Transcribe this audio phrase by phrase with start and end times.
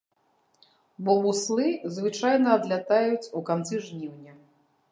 [1.09, 1.67] Бо буслы
[1.97, 4.33] звычайна адлятаюць у канцы жніўня.